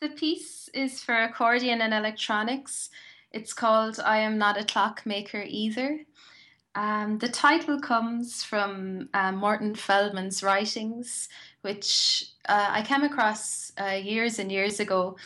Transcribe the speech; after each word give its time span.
The 0.00 0.08
piece 0.14 0.68
is 0.74 1.02
for 1.02 1.14
accordion 1.14 1.80
and 1.80 1.92
electronics. 1.92 2.90
It's 3.32 3.52
called 3.52 3.98
I 3.98 4.18
Am 4.18 4.38
Not 4.38 4.60
a 4.60 4.64
Clockmaker 4.64 5.42
Either. 5.46 6.00
Um, 6.76 7.18
the 7.18 7.28
title 7.28 7.80
comes 7.80 8.44
from 8.44 9.08
uh, 9.14 9.32
Morton 9.32 9.74
Feldman's 9.74 10.42
writings, 10.42 11.28
which 11.62 12.26
uh, 12.48 12.68
I 12.70 12.82
came 12.82 13.02
across 13.02 13.72
uh, 13.80 13.98
years 14.02 14.38
and 14.38 14.52
years 14.52 14.78
ago. 14.78 15.16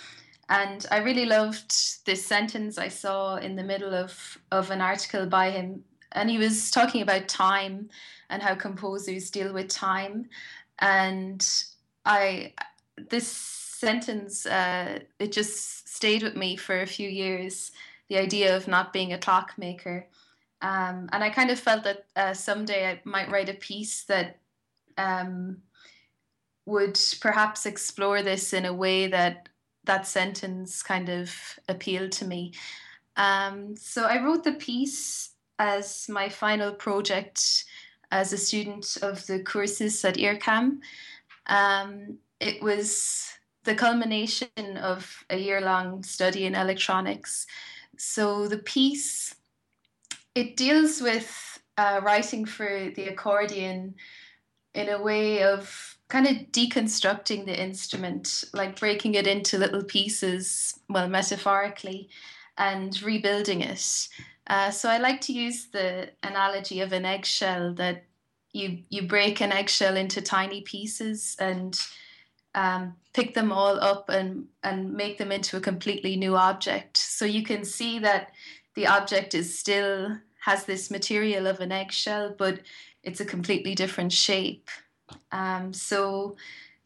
And 0.48 0.86
I 0.90 0.98
really 0.98 1.26
loved 1.26 2.04
this 2.06 2.24
sentence 2.24 2.78
I 2.78 2.88
saw 2.88 3.36
in 3.36 3.56
the 3.56 3.64
middle 3.64 3.92
of, 3.92 4.38
of 4.50 4.70
an 4.70 4.80
article 4.80 5.26
by 5.26 5.50
him 5.50 5.84
and 6.12 6.30
he 6.30 6.38
was 6.38 6.70
talking 6.70 7.02
about 7.02 7.28
time 7.28 7.88
and 8.28 8.42
how 8.42 8.54
composers 8.54 9.30
deal 9.30 9.52
with 9.52 9.68
time. 9.68 10.28
And 10.78 11.46
I, 12.04 12.54
this 13.08 13.26
sentence, 13.28 14.46
uh, 14.46 15.00
it 15.18 15.32
just 15.32 15.88
stayed 15.88 16.22
with 16.22 16.36
me 16.36 16.56
for 16.56 16.80
a 16.80 16.86
few 16.86 17.08
years 17.08 17.72
the 18.08 18.18
idea 18.18 18.56
of 18.56 18.68
not 18.68 18.92
being 18.92 19.12
a 19.12 19.18
clockmaker. 19.18 20.06
Um, 20.62 21.08
and 21.12 21.24
I 21.24 21.30
kind 21.30 21.50
of 21.50 21.58
felt 21.58 21.84
that 21.84 22.06
uh, 22.16 22.34
someday 22.34 22.90
I 22.90 23.00
might 23.04 23.30
write 23.30 23.48
a 23.48 23.54
piece 23.54 24.02
that 24.04 24.38
um, 24.98 25.58
would 26.66 27.00
perhaps 27.20 27.66
explore 27.66 28.22
this 28.22 28.52
in 28.52 28.64
a 28.66 28.74
way 28.74 29.06
that 29.06 29.48
that 29.84 30.06
sentence 30.06 30.82
kind 30.82 31.08
of 31.08 31.34
appealed 31.68 32.12
to 32.12 32.26
me. 32.26 32.52
Um, 33.16 33.76
so 33.76 34.04
I 34.04 34.22
wrote 34.22 34.44
the 34.44 34.52
piece 34.52 35.30
as 35.60 36.08
my 36.08 36.26
final 36.26 36.72
project 36.72 37.64
as 38.10 38.32
a 38.32 38.38
student 38.38 38.96
of 39.02 39.24
the 39.26 39.40
courses 39.40 40.02
at 40.04 40.16
IRCAM. 40.16 40.78
Um, 41.46 42.18
it 42.40 42.62
was 42.62 43.28
the 43.64 43.74
culmination 43.74 44.78
of 44.78 45.22
a 45.28 45.36
year 45.36 45.60
long 45.60 46.02
study 46.02 46.46
in 46.46 46.54
electronics. 46.54 47.46
So 47.98 48.48
the 48.48 48.58
piece 48.58 49.36
it 50.34 50.56
deals 50.56 51.02
with 51.02 51.60
uh, 51.76 52.00
writing 52.02 52.46
for 52.46 52.90
the 52.94 53.08
accordion 53.08 53.94
in 54.74 54.88
a 54.88 55.02
way 55.02 55.42
of 55.42 55.98
kind 56.08 56.26
of 56.26 56.36
deconstructing 56.52 57.44
the 57.44 57.60
instrument, 57.60 58.44
like 58.54 58.80
breaking 58.80 59.14
it 59.14 59.26
into 59.26 59.58
little 59.58 59.84
pieces, 59.84 60.78
well, 60.88 61.08
metaphorically, 61.08 62.08
and 62.56 63.02
rebuilding 63.02 63.60
it. 63.60 64.08
Uh, 64.50 64.68
so 64.68 64.88
I 64.88 64.98
like 64.98 65.20
to 65.22 65.32
use 65.32 65.66
the 65.66 66.10
analogy 66.24 66.80
of 66.80 66.92
an 66.92 67.04
eggshell 67.04 67.72
that 67.74 68.02
you 68.52 68.78
you 68.88 69.02
break 69.02 69.40
an 69.40 69.52
eggshell 69.52 69.96
into 69.96 70.20
tiny 70.20 70.62
pieces 70.62 71.36
and 71.38 71.80
um, 72.56 72.96
pick 73.12 73.34
them 73.34 73.52
all 73.52 73.78
up 73.78 74.08
and 74.08 74.48
and 74.64 74.92
make 74.92 75.18
them 75.18 75.30
into 75.30 75.56
a 75.56 75.60
completely 75.60 76.16
new 76.16 76.36
object. 76.36 76.96
So 76.96 77.24
you 77.24 77.44
can 77.44 77.64
see 77.64 78.00
that 78.00 78.32
the 78.74 78.88
object 78.88 79.34
is 79.34 79.56
still 79.56 80.18
has 80.44 80.64
this 80.64 80.90
material 80.90 81.46
of 81.46 81.60
an 81.60 81.70
eggshell, 81.70 82.34
but 82.36 82.58
it's 83.04 83.20
a 83.20 83.24
completely 83.24 83.76
different 83.76 84.12
shape. 84.12 84.68
Um, 85.30 85.72
so 85.72 86.34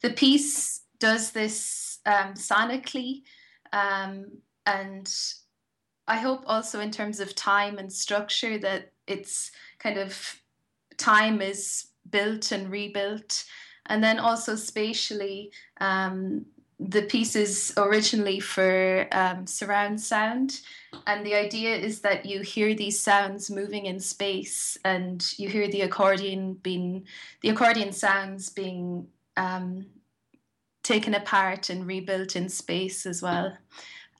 the 0.02 0.10
piece 0.10 0.82
does 0.98 1.30
this 1.30 2.00
um, 2.04 2.34
sonically, 2.34 3.22
um, 3.72 4.26
and 4.66 5.10
I 6.06 6.16
hope 6.18 6.42
also 6.46 6.80
in 6.80 6.90
terms 6.90 7.20
of 7.20 7.34
time 7.34 7.78
and 7.78 7.92
structure 7.92 8.58
that 8.58 8.92
it's 9.06 9.50
kind 9.78 9.98
of 9.98 10.40
time 10.96 11.40
is 11.40 11.86
built 12.08 12.52
and 12.52 12.70
rebuilt, 12.70 13.44
and 13.86 14.02
then 14.02 14.18
also 14.18 14.54
spatially. 14.56 15.50
Um, 15.80 16.46
the 16.80 17.02
piece 17.02 17.36
is 17.36 17.72
originally 17.76 18.40
for 18.40 19.06
um, 19.12 19.46
surround 19.46 20.00
sound, 20.00 20.60
and 21.06 21.24
the 21.24 21.34
idea 21.34 21.76
is 21.76 22.00
that 22.00 22.26
you 22.26 22.40
hear 22.40 22.74
these 22.74 23.00
sounds 23.00 23.50
moving 23.50 23.86
in 23.86 24.00
space, 24.00 24.76
and 24.84 25.24
you 25.38 25.48
hear 25.48 25.68
the 25.68 25.82
accordion 25.82 26.54
being 26.54 27.06
the 27.40 27.48
accordion 27.48 27.92
sounds 27.92 28.50
being 28.50 29.06
um, 29.36 29.86
taken 30.82 31.14
apart 31.14 31.70
and 31.70 31.86
rebuilt 31.86 32.36
in 32.36 32.48
space 32.48 33.06
as 33.06 33.22
well. 33.22 33.56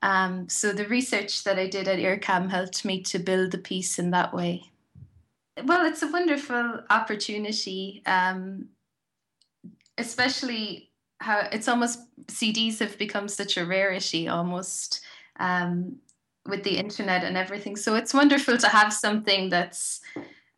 Um, 0.04 0.50
so 0.50 0.72
the 0.72 0.86
research 0.86 1.44
that 1.44 1.58
I 1.58 1.66
did 1.66 1.88
at 1.88 1.98
IRCAM 1.98 2.50
helped 2.50 2.84
me 2.84 3.00
to 3.04 3.18
build 3.18 3.52
the 3.52 3.58
piece 3.58 3.98
in 3.98 4.10
that 4.10 4.34
way. 4.34 4.70
Well, 5.64 5.86
it's 5.86 6.02
a 6.02 6.12
wonderful 6.12 6.82
opportunity, 6.90 8.02
um, 8.04 8.68
especially 9.96 10.90
how 11.20 11.48
it's 11.50 11.68
almost 11.68 12.00
CDs 12.26 12.80
have 12.80 12.98
become 12.98 13.28
such 13.28 13.56
a 13.56 13.64
rarity 13.64 14.28
almost 14.28 15.00
um, 15.40 15.96
with 16.46 16.64
the 16.64 16.76
internet 16.76 17.24
and 17.24 17.38
everything. 17.38 17.74
So 17.74 17.94
it's 17.94 18.12
wonderful 18.12 18.58
to 18.58 18.68
have 18.68 18.92
something 18.92 19.48
that's 19.48 20.02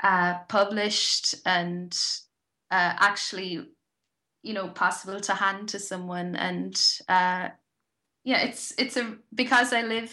uh, 0.03 0.39
published 0.49 1.37
and 1.47 1.97
uh, 2.73 2.95
actually, 2.99 3.69
you 4.43 4.55
know, 4.55 4.69
possible 4.71 5.21
to 5.21 5.35
hand 5.35 5.69
to 5.69 5.79
someone. 5.79 6.35
And 6.35 6.77
uh, 7.09 7.51
yeah, 8.27 8.43
it's 8.43 8.75
it's 8.77 8.97
a 8.97 9.15
because 9.33 9.73
I 9.73 9.83
live 9.83 10.13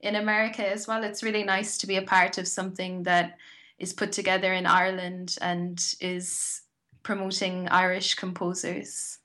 in 0.00 0.16
America 0.16 0.70
as 0.70 0.86
well. 0.86 1.02
It's 1.02 1.22
really 1.22 1.42
nice 1.42 1.78
to 1.78 1.86
be 1.86 1.96
a 1.96 2.02
part 2.02 2.36
of 2.36 2.46
something 2.46 3.04
that 3.04 3.38
is 3.78 3.94
put 3.94 4.12
together 4.12 4.52
in 4.52 4.66
Ireland 4.66 5.38
and 5.40 5.82
is 5.98 6.60
promoting 7.02 7.66
Irish 7.68 8.14
composers. 8.14 9.18